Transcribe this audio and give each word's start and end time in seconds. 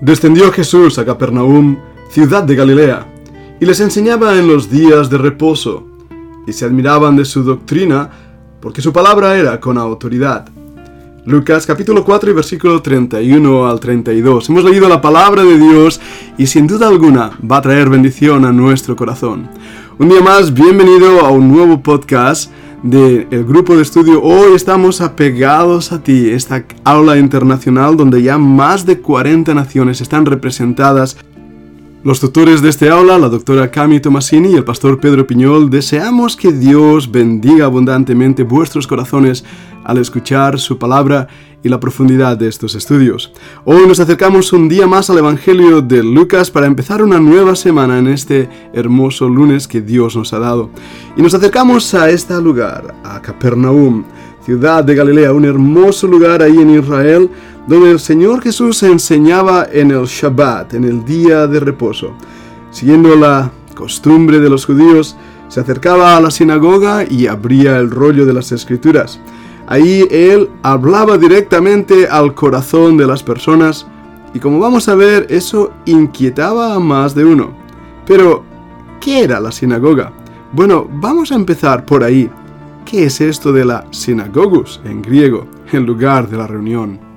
Descendió 0.00 0.50
Jesús 0.50 0.98
a 0.98 1.04
Capernaum, 1.04 1.76
ciudad 2.08 2.42
de 2.42 2.56
Galilea, 2.56 3.06
y 3.60 3.66
les 3.66 3.80
enseñaba 3.80 4.38
en 4.38 4.48
los 4.48 4.70
días 4.70 5.10
de 5.10 5.18
reposo, 5.18 5.86
y 6.46 6.54
se 6.54 6.64
admiraban 6.64 7.16
de 7.16 7.26
su 7.26 7.42
doctrina, 7.42 8.08
porque 8.62 8.80
su 8.80 8.94
palabra 8.94 9.36
era 9.36 9.60
con 9.60 9.76
autoridad. 9.76 10.48
Lucas 11.26 11.66
capítulo 11.66 12.02
4 12.02 12.30
y 12.30 12.32
versículo 12.32 12.80
31 12.80 13.68
al 13.68 13.78
32. 13.78 14.48
Hemos 14.48 14.64
leído 14.64 14.88
la 14.88 15.02
palabra 15.02 15.44
de 15.44 15.58
Dios 15.58 16.00
y 16.38 16.46
sin 16.46 16.66
duda 16.66 16.88
alguna 16.88 17.32
va 17.48 17.58
a 17.58 17.62
traer 17.62 17.90
bendición 17.90 18.46
a 18.46 18.52
nuestro 18.52 18.96
corazón. 18.96 19.50
Un 19.98 20.08
día 20.08 20.22
más, 20.22 20.54
bienvenido 20.54 21.20
a 21.20 21.28
un 21.28 21.52
nuevo 21.52 21.82
podcast 21.82 22.50
del 22.82 23.44
grupo 23.44 23.76
de 23.76 23.82
estudio. 23.82 24.22
Hoy 24.22 24.54
estamos 24.54 25.00
apegados 25.00 25.92
a 25.92 26.02
ti, 26.02 26.30
esta 26.30 26.64
aula 26.84 27.18
internacional 27.18 27.96
donde 27.96 28.22
ya 28.22 28.38
más 28.38 28.86
de 28.86 29.00
40 29.00 29.54
naciones 29.54 30.00
están 30.00 30.24
representadas. 30.26 31.16
Los 32.02 32.18
tutores 32.18 32.62
de 32.62 32.70
este 32.70 32.88
aula, 32.88 33.18
la 33.18 33.28
doctora 33.28 33.70
Cami 33.70 34.00
Tomasini 34.00 34.52
y 34.52 34.54
el 34.54 34.64
pastor 34.64 34.98
Pedro 35.00 35.26
Piñol, 35.26 35.68
deseamos 35.68 36.34
que 36.34 36.50
Dios 36.50 37.12
bendiga 37.12 37.66
abundantemente 37.66 38.42
vuestros 38.42 38.86
corazones 38.86 39.44
al 39.84 39.98
escuchar 39.98 40.58
su 40.58 40.78
palabra 40.78 41.28
y 41.62 41.68
la 41.68 41.78
profundidad 41.78 42.38
de 42.38 42.48
estos 42.48 42.74
estudios. 42.74 43.34
Hoy 43.66 43.86
nos 43.86 44.00
acercamos 44.00 44.50
un 44.54 44.66
día 44.66 44.86
más 44.86 45.10
al 45.10 45.18
Evangelio 45.18 45.82
de 45.82 46.02
Lucas 46.02 46.50
para 46.50 46.66
empezar 46.66 47.02
una 47.02 47.20
nueva 47.20 47.54
semana 47.54 47.98
en 47.98 48.08
este 48.08 48.48
hermoso 48.72 49.28
lunes 49.28 49.68
que 49.68 49.82
Dios 49.82 50.16
nos 50.16 50.32
ha 50.32 50.38
dado. 50.38 50.70
Y 51.18 51.20
nos 51.22 51.34
acercamos 51.34 51.92
a 51.92 52.08
este 52.08 52.40
lugar, 52.40 52.94
a 53.04 53.20
Capernaum, 53.20 54.04
ciudad 54.42 54.82
de 54.84 54.94
Galilea, 54.94 55.34
un 55.34 55.44
hermoso 55.44 56.06
lugar 56.06 56.42
ahí 56.42 56.56
en 56.56 56.70
Israel, 56.70 57.28
donde 57.70 57.92
el 57.92 58.00
Señor 58.00 58.42
Jesús 58.42 58.82
enseñaba 58.82 59.64
en 59.72 59.92
el 59.92 60.04
Shabbat, 60.06 60.74
en 60.74 60.82
el 60.82 61.04
día 61.04 61.46
de 61.46 61.60
reposo. 61.60 62.14
Siguiendo 62.72 63.14
la 63.14 63.52
costumbre 63.76 64.40
de 64.40 64.50
los 64.50 64.66
judíos, 64.66 65.16
se 65.46 65.60
acercaba 65.60 66.16
a 66.16 66.20
la 66.20 66.32
sinagoga 66.32 67.04
y 67.08 67.28
abría 67.28 67.76
el 67.76 67.88
rollo 67.88 68.26
de 68.26 68.32
las 68.32 68.50
escrituras. 68.50 69.20
Ahí 69.68 70.04
él 70.10 70.50
hablaba 70.64 71.16
directamente 71.16 72.08
al 72.08 72.34
corazón 72.34 72.96
de 72.96 73.06
las 73.06 73.22
personas 73.22 73.86
y 74.34 74.40
como 74.40 74.58
vamos 74.58 74.88
a 74.88 74.96
ver, 74.96 75.28
eso 75.30 75.70
inquietaba 75.84 76.74
a 76.74 76.80
más 76.80 77.14
de 77.14 77.24
uno. 77.24 77.52
Pero, 78.04 78.42
¿qué 79.00 79.22
era 79.22 79.38
la 79.38 79.52
sinagoga? 79.52 80.12
Bueno, 80.50 80.88
vamos 80.90 81.30
a 81.30 81.36
empezar 81.36 81.86
por 81.86 82.02
ahí. 82.02 82.28
¿Qué 82.84 83.04
es 83.04 83.20
esto 83.20 83.52
de 83.52 83.64
la 83.64 83.86
sinagogus 83.92 84.80
en 84.84 85.02
griego, 85.02 85.46
el 85.70 85.84
lugar 85.84 86.28
de 86.28 86.36
la 86.36 86.48
reunión? 86.48 87.09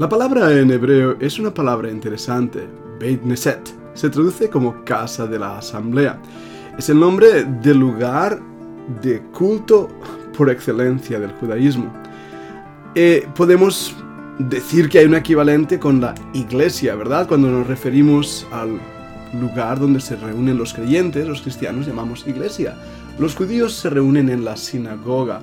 La 0.00 0.08
palabra 0.08 0.50
en 0.58 0.70
hebreo 0.70 1.18
es 1.20 1.38
una 1.38 1.52
palabra 1.52 1.90
interesante, 1.90 2.66
Beit 2.98 3.22
Neset. 3.22 3.60
Se 3.92 4.08
traduce 4.08 4.48
como 4.48 4.82
casa 4.82 5.26
de 5.26 5.38
la 5.38 5.58
asamblea. 5.58 6.18
Es 6.78 6.88
el 6.88 6.98
nombre 6.98 7.44
del 7.44 7.80
lugar 7.80 8.40
de 9.02 9.20
culto 9.24 9.88
por 10.38 10.48
excelencia 10.48 11.20
del 11.20 11.32
judaísmo. 11.32 11.92
Eh, 12.94 13.28
podemos 13.36 13.94
decir 14.38 14.88
que 14.88 15.00
hay 15.00 15.04
un 15.04 15.16
equivalente 15.16 15.78
con 15.78 16.00
la 16.00 16.14
iglesia, 16.32 16.94
¿verdad? 16.94 17.28
Cuando 17.28 17.50
nos 17.50 17.66
referimos 17.66 18.46
al 18.52 18.80
lugar 19.38 19.78
donde 19.78 20.00
se 20.00 20.16
reúnen 20.16 20.56
los 20.56 20.72
creyentes, 20.72 21.28
los 21.28 21.42
cristianos 21.42 21.86
llamamos 21.86 22.26
iglesia. 22.26 22.74
Los 23.18 23.34
judíos 23.34 23.74
se 23.74 23.90
reúnen 23.90 24.30
en 24.30 24.46
la 24.46 24.56
sinagoga. 24.56 25.42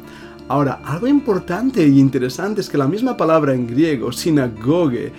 Ahora, 0.49 0.79
algo 0.85 1.07
importante 1.07 1.83
e 1.83 1.87
interesante 1.87 2.61
es 2.61 2.69
que 2.69 2.77
la 2.77 2.87
misma 2.87 3.17
palabra 3.17 3.53
en 3.53 3.67
griego, 3.67 4.13
sinagoge, 4.13 5.11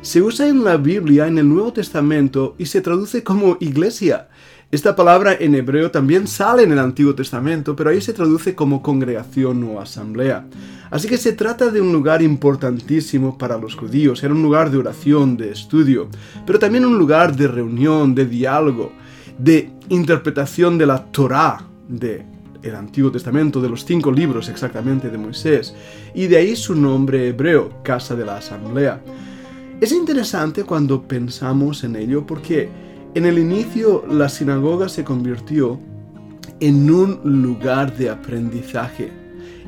se 0.00 0.22
usa 0.22 0.46
en 0.46 0.62
la 0.62 0.76
Biblia, 0.76 1.26
en 1.26 1.38
el 1.38 1.48
Nuevo 1.48 1.72
Testamento, 1.72 2.54
y 2.56 2.66
se 2.66 2.80
traduce 2.80 3.24
como 3.24 3.56
iglesia. 3.60 4.28
Esta 4.70 4.94
palabra 4.94 5.34
en 5.34 5.56
hebreo 5.56 5.90
también 5.90 6.28
sale 6.28 6.62
en 6.62 6.70
el 6.70 6.78
Antiguo 6.78 7.16
Testamento, 7.16 7.74
pero 7.74 7.90
ahí 7.90 8.00
se 8.00 8.12
traduce 8.12 8.54
como 8.54 8.80
congregación 8.80 9.64
o 9.64 9.80
asamblea. 9.80 10.46
Así 10.90 11.08
que 11.08 11.18
se 11.18 11.32
trata 11.32 11.72
de 11.72 11.80
un 11.80 11.92
lugar 11.92 12.22
importantísimo 12.22 13.36
para 13.36 13.58
los 13.58 13.74
judíos, 13.74 14.22
era 14.22 14.32
un 14.32 14.42
lugar 14.42 14.70
de 14.70 14.78
oración, 14.78 15.36
de 15.36 15.50
estudio, 15.50 16.08
pero 16.46 16.60
también 16.60 16.84
un 16.84 16.96
lugar 16.96 17.34
de 17.34 17.48
reunión, 17.48 18.14
de 18.14 18.26
diálogo, 18.26 18.92
de 19.36 19.72
interpretación 19.88 20.78
de 20.78 20.86
la 20.86 21.04
Torá, 21.06 21.64
de 21.88 22.24
el 22.62 22.74
Antiguo 22.74 23.10
Testamento, 23.10 23.60
de 23.60 23.68
los 23.68 23.84
cinco 23.84 24.12
libros 24.12 24.48
exactamente 24.48 25.10
de 25.10 25.18
Moisés, 25.18 25.74
y 26.14 26.26
de 26.26 26.36
ahí 26.36 26.56
su 26.56 26.74
nombre 26.74 27.28
hebreo, 27.28 27.82
Casa 27.82 28.14
de 28.14 28.24
la 28.24 28.36
Asamblea. 28.36 29.00
Es 29.80 29.92
interesante 29.92 30.64
cuando 30.64 31.02
pensamos 31.02 31.84
en 31.84 31.96
ello 31.96 32.26
porque 32.26 32.68
en 33.14 33.26
el 33.26 33.38
inicio 33.38 34.04
la 34.08 34.28
sinagoga 34.28 34.88
se 34.88 35.04
convirtió 35.04 35.80
en 36.60 36.90
un 36.90 37.20
lugar 37.24 37.96
de 37.96 38.10
aprendizaje. 38.10 39.10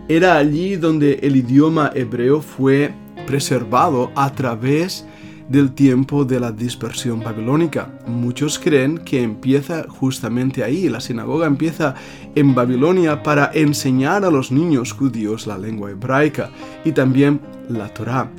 Era 0.08 0.36
allí 0.36 0.76
donde 0.76 1.14
el 1.22 1.36
idioma 1.36 1.90
hebreo 1.94 2.42
fue 2.42 2.92
preservado 3.26 4.10
a 4.14 4.32
través 4.34 5.06
del 5.52 5.72
tiempo 5.72 6.24
de 6.24 6.40
la 6.40 6.50
dispersión 6.50 7.20
babilónica. 7.20 7.92
Muchos 8.06 8.58
creen 8.58 8.96
que 8.98 9.22
empieza 9.22 9.84
justamente 9.86 10.64
ahí, 10.64 10.88
la 10.88 10.98
sinagoga 10.98 11.46
empieza 11.46 11.94
en 12.34 12.54
Babilonia 12.54 13.22
para 13.22 13.50
enseñar 13.52 14.24
a 14.24 14.30
los 14.30 14.50
niños 14.50 14.92
judíos 14.92 15.46
la 15.46 15.58
lengua 15.58 15.90
hebraica 15.90 16.50
y 16.86 16.92
también 16.92 17.38
la 17.68 17.92
Torá. 17.92 18.30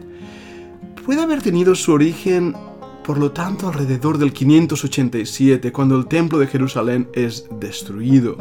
Puede 1.06 1.22
haber 1.22 1.44
tenido 1.44 1.76
su 1.76 1.94
origen 1.94 2.56
por 3.04 3.18
lo 3.18 3.32
tanto, 3.32 3.68
alrededor 3.68 4.18
del 4.18 4.32
587, 4.32 5.74
cuando 5.74 5.98
el 5.98 6.08
templo 6.08 6.40
de 6.40 6.48
Jerusalén 6.48 7.10
es 7.14 7.46
destruido. 7.60 8.38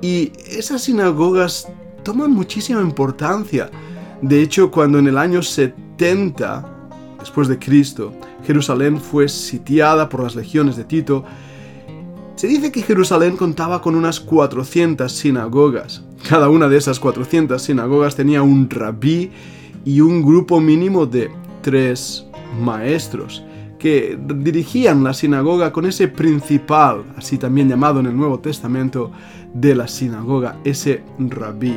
Y 0.00 0.32
esas 0.48 0.84
sinagogas 0.84 1.68
toman 2.02 2.30
muchísima 2.30 2.80
importancia. 2.80 3.70
De 4.22 4.40
hecho, 4.40 4.70
cuando 4.70 4.98
en 4.98 5.06
el 5.06 5.18
año 5.18 5.42
70 5.42 6.79
después 7.20 7.46
de 7.48 7.58
Cristo, 7.58 8.12
Jerusalén 8.44 9.00
fue 9.00 9.28
sitiada 9.28 10.08
por 10.08 10.22
las 10.22 10.34
legiones 10.34 10.76
de 10.76 10.84
Tito, 10.84 11.24
se 12.34 12.48
dice 12.48 12.72
que 12.72 12.82
Jerusalén 12.82 13.36
contaba 13.36 13.82
con 13.82 13.94
unas 13.94 14.18
400 14.18 15.12
sinagogas. 15.12 16.02
Cada 16.26 16.48
una 16.48 16.68
de 16.68 16.78
esas 16.78 16.98
400 16.98 17.60
sinagogas 17.60 18.16
tenía 18.16 18.42
un 18.42 18.70
rabí 18.70 19.30
y 19.84 20.00
un 20.00 20.22
grupo 20.22 20.58
mínimo 20.58 21.04
de 21.04 21.30
tres 21.60 22.26
maestros 22.58 23.44
que 23.78 24.18
dirigían 24.36 25.04
la 25.04 25.14
sinagoga 25.14 25.72
con 25.72 25.86
ese 25.86 26.08
principal, 26.08 27.04
así 27.16 27.38
también 27.38 27.68
llamado 27.68 28.00
en 28.00 28.06
el 28.06 28.16
Nuevo 28.16 28.38
Testamento, 28.38 29.10
de 29.52 29.74
la 29.74 29.88
sinagoga, 29.88 30.58
ese 30.64 31.02
rabí. 31.18 31.76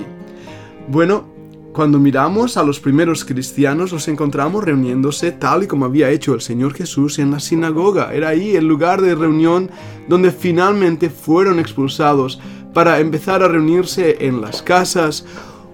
Bueno, 0.87 1.25
cuando 1.73 1.99
miramos 1.99 2.55
a 2.55 2.63
los 2.63 2.79
primeros 2.79 3.25
cristianos 3.25 3.91
los 3.91 4.07
encontramos 4.07 4.63
reuniéndose 4.63 5.31
tal 5.31 5.63
y 5.63 5.67
como 5.67 5.85
había 5.85 6.11
hecho 6.11 6.35
el 6.35 6.41
Señor 6.41 6.73
Jesús 6.75 7.17
en 7.17 7.31
la 7.31 7.39
sinagoga. 7.39 8.13
Era 8.13 8.29
ahí 8.29 8.55
el 8.55 8.67
lugar 8.67 9.01
de 9.01 9.15
reunión 9.15 9.71
donde 10.07 10.31
finalmente 10.31 11.09
fueron 11.09 11.59
expulsados 11.59 12.39
para 12.73 12.99
empezar 12.99 13.41
a 13.41 13.47
reunirse 13.47 14.17
en 14.25 14.39
las 14.39 14.61
casas 14.61 15.25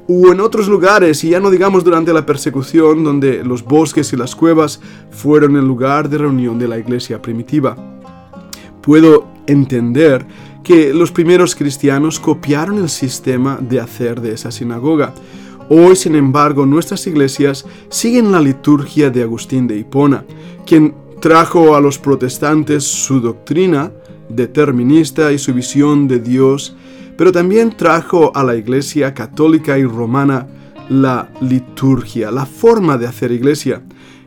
o 0.07 0.31
en 0.31 0.39
otros 0.39 0.67
lugares, 0.67 1.23
y 1.23 1.29
ya 1.29 1.39
no 1.39 1.51
digamos 1.51 1.83
durante 1.83 2.11
la 2.13 2.25
persecución, 2.25 3.03
donde 3.03 3.43
los 3.43 3.63
bosques 3.63 4.11
y 4.11 4.17
las 4.17 4.35
cuevas 4.35 4.81
fueron 5.11 5.55
el 5.55 5.65
lugar 5.65 6.09
de 6.09 6.17
reunión 6.17 6.57
de 6.57 6.67
la 6.67 6.79
iglesia 6.79 7.21
primitiva. 7.21 7.77
Puedo 8.81 9.27
entender 9.45 10.25
que 10.63 10.93
los 10.93 11.11
primeros 11.11 11.55
cristianos 11.55 12.19
copiaron 12.19 12.79
el 12.79 12.89
sistema 12.89 13.59
de 13.61 13.79
hacer 13.81 14.19
de 14.19 14.33
esa 14.33 14.51
sinagoga. 14.51 15.13
Hoy, 15.69 15.95
sin 15.95 16.15
embargo, 16.15 16.65
nuestras 16.65 17.05
iglesias 17.07 17.65
siguen 17.89 18.31
la 18.31 18.41
liturgia 18.41 19.09
de 19.09 19.23
Agustín 19.23 19.67
de 19.67 19.77
Hipona, 19.77 20.25
quien 20.65 20.95
trajo 21.21 21.75
a 21.75 21.81
los 21.81 21.99
protestantes 21.99 22.83
su 22.83 23.21
doctrina 23.21 23.91
determinista 24.29 25.31
y 25.31 25.37
su 25.37 25.53
visión 25.53 26.07
de 26.07 26.19
Dios 26.19 26.75
pero 27.19 27.33
también 27.33 27.75
trajo 27.75 28.31
a 28.33 28.45
la 28.45 28.55
Iglesia 28.55 29.13
católica 29.13 29.77
y 29.77 29.83
romana 29.83 30.47
la 30.87 31.29
liturgia, 31.41 32.31
la 32.31 32.45
forma 32.45 32.97
de 32.97 33.07
hacer 33.07 33.33
iglesia. 33.33 33.81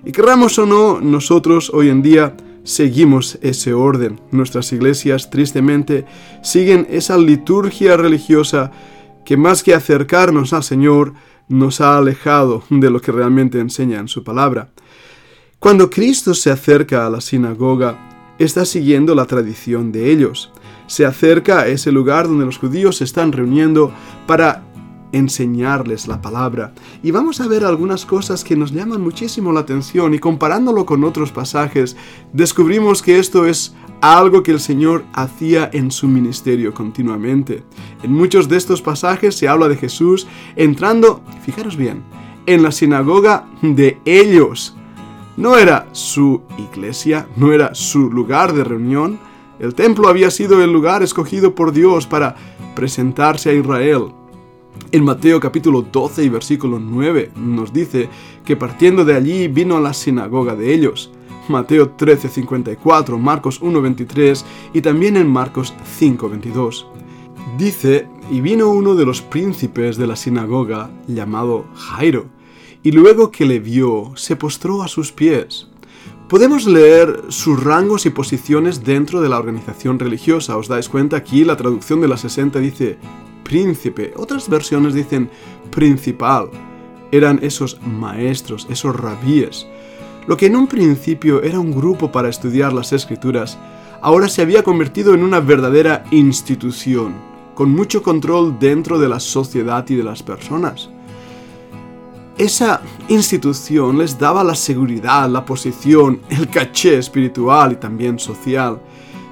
Y 0.05 0.13
querramos 0.13 0.59
o 0.59 0.67
no, 0.67 1.01
nosotros 1.01 1.71
hoy 1.73 1.89
en 1.89 2.03
día 2.03 2.37
seguimos 2.65 3.39
ese 3.41 3.73
orden. 3.73 4.21
Nuestras 4.31 4.75
iglesias 4.75 5.31
tristemente 5.31 6.05
siguen 6.43 6.87
esa 6.91 7.17
liturgia 7.17 7.97
religiosa 7.97 8.71
que 9.25 9.39
más 9.39 9.63
que 9.63 9.73
acercarnos 9.73 10.53
al 10.53 10.63
Señor, 10.63 11.15
nos 11.53 11.81
ha 11.81 11.99
alejado 11.99 12.65
de 12.71 12.91
lo 12.91 13.01
que 13.01 13.13
realmente 13.13 13.61
enseña 13.61 14.01
en 14.01 14.09
su 14.09 14.25
palabra. 14.25 14.71
Cuando 15.59 15.91
Cristo 15.91 16.35
se 16.35 16.51
acerca 16.51 17.07
a 17.07 17.11
la 17.11 17.21
sinagoga, 17.21 18.35
está 18.39 18.65
siguiendo 18.65 19.15
la 19.15 19.27
tradición 19.27 19.93
de 19.93 20.11
ellos 20.11 20.51
se 20.93 21.07
acerca 21.07 21.61
a 21.61 21.69
ese 21.69 21.91
lugar 21.91 22.29
donde 22.29 22.45
los 22.45 22.59
judíos 22.59 22.99
se 22.99 23.05
están 23.05 23.33
reuniendo 23.33 23.93
para 24.27 24.63
enseñarles 25.13 26.09
la 26.09 26.21
palabra. 26.21 26.73
Y 27.03 27.11
vamos 27.11 27.41
a 27.41 27.49
ver 27.49 27.65
algunas 27.65 28.05
cosas 28.05 28.45
que 28.45 28.57
nos 28.57 28.73
llaman 28.73 29.01
muchísimo 29.01 29.53
la 29.53 29.61
atención 29.61 30.15
y 30.15 30.19
comparándolo 30.19 30.85
con 30.85 31.05
otros 31.05 31.31
pasajes, 31.31 31.97
descubrimos 32.33 33.03
que 33.03 33.19
esto 33.19 33.47
es 33.47 33.75
algo 34.01 34.43
que 34.43 34.51
el 34.51 34.61
Señor 34.61 35.05
hacía 35.13 35.71
en 35.73 35.91
su 35.91 36.09
ministerio 36.09 36.75
continuamente. 36.75 37.63
En 38.03 38.13
muchos 38.13 38.49
de 38.49 38.57
estos 38.57 38.83
pasajes 38.83 39.37
se 39.37 39.49
habla 39.49 39.69
de 39.69 39.77
Jesús 39.77 40.27
entrando, 40.57 41.23
fijaros 41.45 41.77
bien, 41.77 42.03
en 42.47 42.63
la 42.63 42.73
sinagoga 42.73 43.47
de 43.63 44.01
ellos. 44.05 44.77
No 45.37 45.57
era 45.57 45.87
su 45.93 46.43
iglesia, 46.59 47.29
no 47.37 47.53
era 47.53 47.75
su 47.75 48.11
lugar 48.11 48.53
de 48.53 48.65
reunión. 48.65 49.19
El 49.59 49.75
templo 49.75 50.09
había 50.09 50.31
sido 50.31 50.63
el 50.63 50.73
lugar 50.73 51.03
escogido 51.03 51.55
por 51.55 51.73
Dios 51.73 52.07
para 52.07 52.35
presentarse 52.75 53.51
a 53.51 53.55
Israel. 53.55 54.13
En 54.93 55.05
Mateo 55.05 55.41
capítulo 55.41 55.83
12 55.83 56.25
y 56.25 56.29
versículo 56.29 56.79
9 56.79 57.33
nos 57.37 57.73
dice 57.73 58.09
que 58.45 58.57
partiendo 58.57 59.05
de 59.05 59.15
allí 59.15 59.49
vino 59.49 59.77
a 59.77 59.81
la 59.81 59.95
sinagoga 59.95 60.55
de 60.55 60.75
ellos. 60.75 61.11
Mateo 61.49 61.97
13:54, 61.97 63.19
Marcos 63.19 63.61
1:23 63.63 64.45
y 64.75 64.81
también 64.81 65.17
en 65.17 65.29
Marcos 65.29 65.75
5:22. 65.99 66.87
Dice, 67.59 68.07
y 68.31 68.41
vino 68.41 68.69
uno 68.69 68.95
de 68.95 69.05
los 69.05 69.21
príncipes 69.21 69.97
de 69.97 70.07
la 70.07 70.17
sinagoga 70.17 70.91
llamado 71.07 71.65
Jairo, 71.75 72.27
y 72.83 72.93
luego 72.93 73.31
que 73.31 73.45
le 73.45 73.61
vio, 73.61 74.13
se 74.15 74.37
postró 74.37 74.83
a 74.83 74.89
sus 74.89 75.13
pies. 75.13 75.69
Podemos 76.29 76.67
leer 76.67 77.25
sus 77.29 77.63
rangos 77.63 78.07
y 78.07 78.11
posiciones 78.11 78.85
dentro 78.85 79.21
de 79.21 79.29
la 79.29 79.39
organización 79.39 79.99
religiosa. 79.99 80.57
¿Os 80.57 80.67
dais 80.69 80.89
cuenta? 80.89 81.17
Aquí 81.19 81.45
la 81.45 81.59
traducción 81.59 82.01
de 82.01 82.09
la 82.09 82.17
60 82.17 82.59
dice 82.59 82.99
príncipe, 83.53 84.15
otras 84.17 84.49
versiones 84.49 84.95
dicen 84.95 85.29
principal. 85.71 86.49
Eran 87.11 87.39
esos 87.43 87.79
maestros, 87.83 88.67
esos 88.71 88.97
rabíes. 88.97 89.67
Lo 90.27 90.39
que 90.39 90.47
en 90.47 90.57
un 90.57 90.67
principio 90.67 91.43
era 91.43 91.61
un 91.61 91.71
grupo 91.71 92.11
para 92.11 92.31
estudiar 92.31 92.73
las 92.73 92.95
escrituras, 92.95 93.59
ahora 94.01 94.29
se 94.29 94.41
había 94.41 94.63
convertido 94.63 95.13
en 95.13 95.23
una 95.23 95.41
verdadera 95.41 96.03
institución, 96.13 97.13
con 97.55 97.71
mucho 97.71 98.03
control 98.03 98.59
dentro 98.59 98.99
de 98.99 99.11
la 99.11 99.21
sociedad 99.21 99.87
y 99.91 99.97
de 99.97 100.05
las 100.05 100.23
personas. 100.23 100.89
Esa 102.39 102.81
institución 103.09 103.99
les 103.99 104.19
daba 104.19 104.43
la 104.43 104.55
seguridad, 104.55 105.29
la 105.29 105.45
posición, 105.45 106.23
el 106.31 106.49
caché 106.49 106.97
espiritual 106.97 107.73
y 107.73 107.77
también 107.77 108.19
social, 108.19 108.81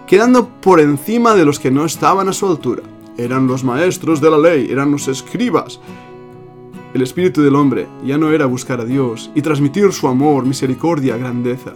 quedando 0.06 0.46
por 0.46 0.78
encima 0.78 1.34
de 1.34 1.46
los 1.46 1.58
que 1.58 1.70
no 1.70 1.86
estaban 1.86 2.28
a 2.28 2.34
su 2.34 2.46
altura. 2.46 2.82
Eran 3.16 3.46
los 3.46 3.64
maestros 3.64 4.20
de 4.20 4.30
la 4.30 4.38
ley, 4.38 4.68
eran 4.70 4.90
los 4.90 5.08
escribas. 5.08 5.80
El 6.94 7.02
espíritu 7.02 7.42
del 7.42 7.54
hombre 7.54 7.86
ya 8.04 8.18
no 8.18 8.30
era 8.30 8.46
buscar 8.46 8.80
a 8.80 8.84
Dios 8.84 9.30
y 9.34 9.42
transmitir 9.42 9.92
su 9.92 10.08
amor, 10.08 10.44
misericordia, 10.44 11.16
grandeza. 11.16 11.74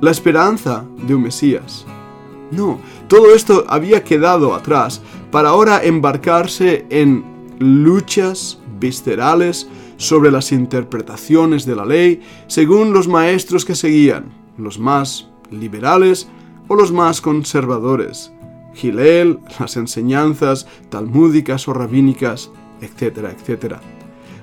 La 0.00 0.10
esperanza 0.10 0.84
de 1.06 1.14
un 1.14 1.22
Mesías. 1.22 1.86
No, 2.50 2.80
todo 3.08 3.34
esto 3.34 3.64
había 3.68 4.02
quedado 4.02 4.54
atrás 4.54 5.00
para 5.30 5.50
ahora 5.50 5.82
embarcarse 5.84 6.84
en 6.90 7.24
luchas 7.58 8.58
viscerales 8.80 9.68
sobre 9.96 10.30
las 10.30 10.50
interpretaciones 10.50 11.66
de 11.66 11.76
la 11.76 11.84
ley 11.84 12.22
según 12.46 12.92
los 12.92 13.06
maestros 13.06 13.64
que 13.64 13.74
seguían, 13.74 14.32
los 14.56 14.78
más 14.78 15.28
liberales 15.50 16.28
o 16.68 16.74
los 16.74 16.90
más 16.90 17.20
conservadores. 17.20 18.32
Gilel, 18.74 19.38
las 19.58 19.76
enseñanzas 19.76 20.66
talmúdicas 20.88 21.66
o 21.68 21.72
rabínicas, 21.72 22.50
etcétera, 22.80 23.30
etcétera. 23.30 23.80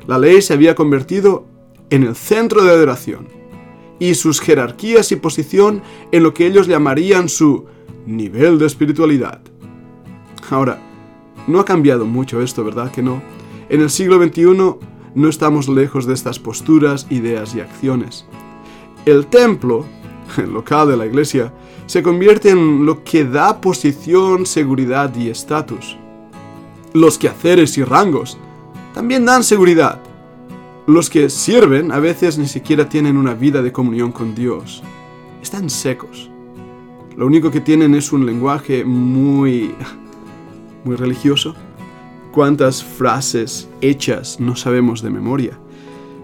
La 0.07 0.17
ley 0.17 0.41
se 0.41 0.53
había 0.53 0.75
convertido 0.75 1.45
en 1.89 2.03
el 2.03 2.15
centro 2.15 2.63
de 2.63 2.71
adoración 2.71 3.27
y 3.99 4.15
sus 4.15 4.39
jerarquías 4.39 5.11
y 5.11 5.15
posición 5.15 5.81
en 6.11 6.23
lo 6.23 6.33
que 6.33 6.45
ellos 6.45 6.67
llamarían 6.67 7.29
su 7.29 7.65
nivel 8.05 8.59
de 8.59 8.65
espiritualidad. 8.67 9.41
Ahora, 10.49 10.79
no 11.47 11.59
ha 11.59 11.65
cambiado 11.65 12.05
mucho 12.05 12.41
esto, 12.41 12.63
¿verdad 12.63 12.91
que 12.91 13.01
no? 13.01 13.21
En 13.69 13.81
el 13.81 13.89
siglo 13.89 14.21
XXI 14.23 14.45
no 15.15 15.29
estamos 15.29 15.67
lejos 15.67 16.05
de 16.05 16.13
estas 16.13 16.39
posturas, 16.39 17.07
ideas 17.09 17.55
y 17.55 17.59
acciones. 17.59 18.25
El 19.05 19.27
templo, 19.27 19.85
local 20.47 20.89
de 20.89 20.97
la 20.97 21.05
iglesia, 21.05 21.53
se 21.85 22.03
convierte 22.03 22.49
en 22.49 22.85
lo 22.85 23.03
que 23.03 23.23
da 23.23 23.61
posición, 23.61 24.45
seguridad 24.45 25.15
y 25.15 25.29
estatus. 25.29 25.97
Los 26.93 27.17
quehaceres 27.17 27.77
y 27.77 27.83
rangos 27.83 28.37
también 28.93 29.25
dan 29.25 29.43
seguridad. 29.43 29.99
Los 30.87 31.09
que 31.09 31.29
sirven 31.29 31.91
a 31.91 31.99
veces 31.99 32.37
ni 32.37 32.47
siquiera 32.47 32.87
tienen 32.87 33.17
una 33.17 33.33
vida 33.33 33.61
de 33.61 33.71
comunión 33.71 34.11
con 34.11 34.33
Dios. 34.33 34.83
Están 35.41 35.69
secos. 35.69 36.29
Lo 37.15 37.25
único 37.25 37.51
que 37.51 37.61
tienen 37.61 37.95
es 37.95 38.11
un 38.11 38.25
lenguaje 38.25 38.85
muy 38.85 39.75
muy 40.83 40.95
religioso 40.95 41.55
cuántas 42.37 42.83
frases 42.83 43.67
hechas 43.81 44.39
no 44.39 44.55
sabemos 44.55 45.01
de 45.01 45.09
memoria. 45.09 45.59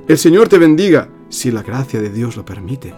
El 0.07 0.17
Señor 0.19 0.47
te 0.47 0.59
bendiga 0.59 1.09
si 1.29 1.49
la 1.49 1.63
gracia 1.63 1.99
de 2.01 2.11
Dios 2.11 2.37
lo 2.37 2.45
permite. 2.45 2.93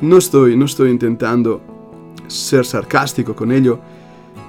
No 0.00 0.16
estoy, 0.16 0.56
no 0.56 0.64
estoy 0.64 0.90
intentando 0.90 1.60
ser 2.26 2.64
sarcástico 2.64 3.34
con 3.34 3.52
ello, 3.52 3.78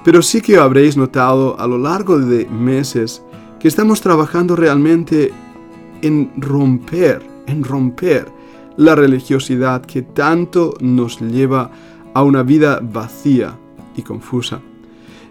pero 0.04 0.22
sí 0.22 0.40
que 0.40 0.56
habréis 0.56 0.96
notado 0.96 1.58
a 1.60 1.66
lo 1.66 1.78
largo 1.78 2.18
de 2.18 2.46
meses 2.46 3.22
que 3.60 3.68
estamos 3.68 4.00
trabajando 4.00 4.56
realmente 4.56 5.32
en 6.00 6.32
romper, 6.36 7.22
en 7.46 7.62
romper 7.62 8.26
la 8.76 8.94
religiosidad 8.94 9.82
que 9.82 10.02
tanto 10.02 10.74
nos 10.80 11.20
lleva 11.20 11.70
a 12.14 12.22
una 12.22 12.42
vida 12.42 12.80
vacía 12.82 13.58
y 13.96 14.02
confusa. 14.02 14.60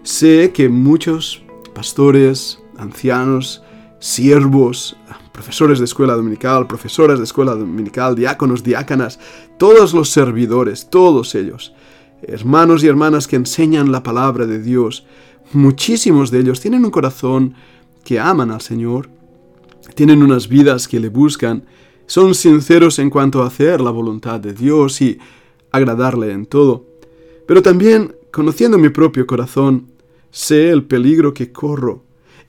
Sé 0.02 0.52
que 0.52 0.68
muchos 0.68 1.42
pastores, 1.74 2.60
ancianos, 2.78 3.62
siervos, 3.98 4.96
profesores 5.32 5.78
de 5.78 5.86
escuela 5.86 6.14
dominical, 6.14 6.66
profesoras 6.66 7.18
de 7.18 7.24
escuela 7.24 7.54
dominical, 7.54 8.14
diáconos, 8.14 8.62
diácanas, 8.62 9.18
todos 9.58 9.94
los 9.94 10.10
servidores, 10.10 10.88
todos 10.90 11.34
ellos, 11.34 11.74
hermanos 12.22 12.84
y 12.84 12.88
hermanas 12.88 13.26
que 13.26 13.36
enseñan 13.36 13.90
la 13.90 14.02
palabra 14.02 14.46
de 14.46 14.60
Dios, 14.60 15.06
muchísimos 15.52 16.30
de 16.30 16.40
ellos 16.40 16.60
tienen 16.60 16.84
un 16.84 16.90
corazón 16.90 17.54
que 18.04 18.20
aman 18.20 18.50
al 18.50 18.60
Señor, 18.60 19.08
tienen 19.94 20.22
unas 20.22 20.48
vidas 20.48 20.86
que 20.86 21.00
le 21.00 21.08
buscan, 21.08 21.64
son 22.06 22.34
sinceros 22.34 22.98
en 22.98 23.10
cuanto 23.10 23.42
a 23.42 23.46
hacer 23.46 23.80
la 23.80 23.90
voluntad 23.90 24.38
de 24.38 24.52
Dios 24.52 25.00
y 25.00 25.18
agradarle 25.70 26.32
en 26.32 26.46
todo. 26.46 26.84
Pero 27.46 27.62
también, 27.62 28.14
conociendo 28.30 28.78
mi 28.78 28.90
propio 28.90 29.26
corazón, 29.26 29.88
sé 30.30 30.70
el 30.70 30.84
peligro 30.84 31.32
que 31.32 31.52
corro 31.52 32.04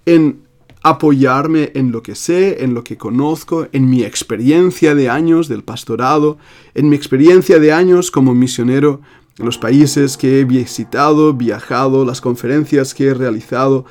en 0.06 0.44
apoyarme 0.84 1.72
en 1.76 1.92
lo 1.94 2.04
que 2.04 2.14
sé, 2.14 2.64
en 2.64 2.74
lo 2.74 2.84
que 2.84 2.98
conozco, 2.98 3.68
en 3.72 3.90
mi 3.90 4.04
experiencia 4.04 4.94
de 4.94 5.10
años 5.10 5.48
del 5.48 5.64
pastorado, 5.64 6.38
en 6.76 6.90
mi 6.90 6.96
experiencia 6.96 7.58
de 7.58 7.72
años 7.72 8.12
como 8.12 8.36
misionero 8.36 9.00
en 9.40 9.46
los 9.46 9.58
países 9.58 10.18
que 10.18 10.40
he 10.40 10.46
visitado, 10.46 11.34
viajado, 11.34 12.06
las 12.06 12.22
conferencias 12.22 12.94
que 12.94 13.08
he 13.08 13.14
realizado, 13.14 13.86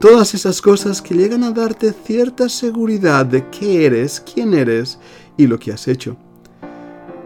todas 0.00 0.34
esas 0.34 0.60
cosas 0.60 1.02
que 1.02 1.14
llegan 1.14 1.44
a 1.44 1.52
darte 1.52 1.92
cierta 1.92 2.48
seguridad 2.48 3.26
de 3.26 3.48
qué 3.50 3.86
eres, 3.86 4.20
quién 4.20 4.54
eres 4.54 4.98
y 5.36 5.46
lo 5.46 5.58
que 5.58 5.72
has 5.72 5.86
hecho. 5.86 6.16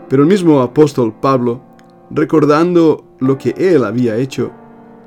Pero 0.09 0.25
el 0.25 0.29
mismo 0.29 0.61
apóstol 0.61 1.15
Pablo, 1.19 1.63
recordando 2.11 3.17
lo 3.21 3.39
que 3.39 3.55
él 3.57 3.85
había 3.85 4.17
hecho, 4.17 4.51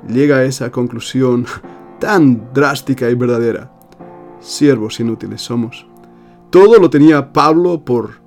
llega 0.08 0.38
a 0.38 0.44
esa 0.44 0.70
conclusión 0.70 1.46
tan 2.00 2.52
drástica 2.52 3.08
y 3.10 3.14
verdadera. 3.14 3.75
Siervos 4.46 5.00
inútiles 5.00 5.42
somos. 5.42 5.88
Todo 6.50 6.78
lo 6.78 6.88
tenía 6.88 7.32
Pablo 7.32 7.84
por 7.84 8.20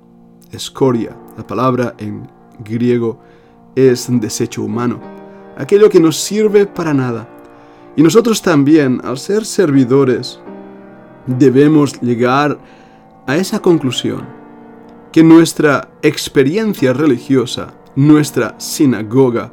escoria. 0.52 1.16
La 1.38 1.46
palabra 1.46 1.94
en 1.96 2.28
griego 2.62 3.18
es 3.74 4.06
desecho 4.10 4.62
humano. 4.62 5.00
Aquello 5.56 5.88
que 5.88 5.98
no 5.98 6.12
sirve 6.12 6.66
para 6.66 6.92
nada. 6.92 7.26
Y 7.96 8.02
nosotros 8.02 8.42
también, 8.42 9.00
al 9.02 9.16
ser 9.16 9.46
servidores, 9.46 10.38
debemos 11.24 11.98
llegar 12.02 12.58
a 13.26 13.36
esa 13.38 13.62
conclusión. 13.62 14.26
Que 15.12 15.24
nuestra 15.24 15.88
experiencia 16.02 16.92
religiosa, 16.92 17.72
nuestra 17.96 18.56
sinagoga, 18.60 19.50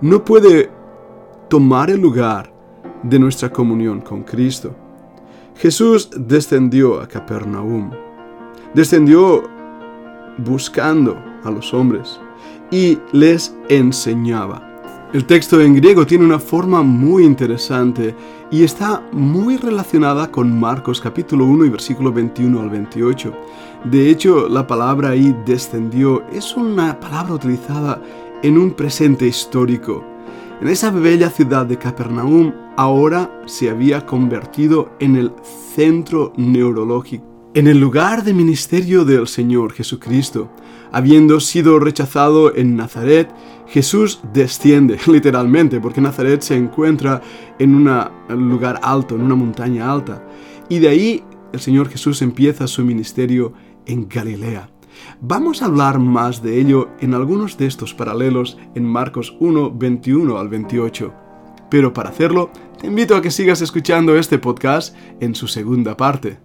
no 0.00 0.24
puede 0.24 0.70
tomar 1.50 1.90
el 1.90 2.00
lugar 2.00 2.54
de 3.02 3.18
nuestra 3.18 3.50
comunión 3.50 4.00
con 4.00 4.22
Cristo. 4.22 4.76
Jesús 5.56 6.10
descendió 6.16 7.00
a 7.00 7.06
Capernaum, 7.06 7.90
descendió 8.74 9.44
buscando 10.38 11.16
a 11.44 11.50
los 11.50 11.72
hombres 11.72 12.20
y 12.70 12.98
les 13.12 13.54
enseñaba. 13.68 14.70
El 15.12 15.26
texto 15.26 15.60
en 15.60 15.76
griego 15.76 16.04
tiene 16.04 16.24
una 16.24 16.40
forma 16.40 16.82
muy 16.82 17.24
interesante 17.24 18.16
y 18.50 18.64
está 18.64 19.00
muy 19.12 19.56
relacionada 19.56 20.28
con 20.28 20.58
Marcos 20.58 21.00
capítulo 21.00 21.44
1 21.44 21.66
y 21.66 21.68
versículo 21.68 22.12
21 22.12 22.60
al 22.60 22.70
28. 22.70 23.32
De 23.84 24.10
hecho, 24.10 24.48
la 24.48 24.66
palabra 24.66 25.10
ahí 25.10 25.34
descendió 25.46 26.24
es 26.32 26.56
una 26.56 26.98
palabra 26.98 27.34
utilizada 27.34 28.02
en 28.42 28.58
un 28.58 28.72
presente 28.72 29.28
histórico. 29.28 30.13
En 30.60 30.68
esa 30.68 30.90
bella 30.90 31.30
ciudad 31.30 31.66
de 31.66 31.78
Capernaum 31.78 32.52
ahora 32.76 33.42
se 33.46 33.70
había 33.70 34.06
convertido 34.06 34.90
en 35.00 35.16
el 35.16 35.32
centro 35.74 36.32
neurológico 36.36 37.34
en 37.54 37.68
el 37.68 37.78
lugar 37.78 38.24
de 38.24 38.34
ministerio 38.34 39.04
del 39.04 39.28
Señor 39.28 39.72
Jesucristo. 39.72 40.50
Habiendo 40.90 41.38
sido 41.38 41.78
rechazado 41.78 42.54
en 42.54 42.76
Nazaret, 42.76 43.30
Jesús 43.68 44.20
desciende, 44.32 44.98
literalmente, 45.06 45.80
porque 45.80 46.00
Nazaret 46.00 46.42
se 46.42 46.56
encuentra 46.56 47.22
en 47.58 47.74
un 47.76 48.50
lugar 48.50 48.80
alto, 48.82 49.14
en 49.14 49.22
una 49.22 49.36
montaña 49.36 49.90
alta. 49.90 50.26
Y 50.68 50.80
de 50.80 50.88
ahí 50.88 51.24
el 51.52 51.60
Señor 51.60 51.88
Jesús 51.88 52.22
empieza 52.22 52.66
su 52.66 52.84
ministerio 52.84 53.52
en 53.86 54.08
Galilea. 54.08 54.73
Vamos 55.20 55.62
a 55.62 55.66
hablar 55.66 55.98
más 55.98 56.42
de 56.42 56.60
ello 56.60 56.88
en 57.00 57.14
algunos 57.14 57.56
de 57.56 57.66
estos 57.66 57.94
paralelos 57.94 58.58
en 58.74 58.84
Marcos 58.84 59.36
1, 59.40 59.72
21 59.72 60.38
al 60.38 60.48
28. 60.48 61.12
Pero 61.70 61.92
para 61.92 62.10
hacerlo, 62.10 62.50
te 62.80 62.86
invito 62.86 63.16
a 63.16 63.22
que 63.22 63.30
sigas 63.30 63.60
escuchando 63.60 64.16
este 64.16 64.38
podcast 64.38 64.94
en 65.20 65.34
su 65.34 65.48
segunda 65.48 65.96
parte. 65.96 66.38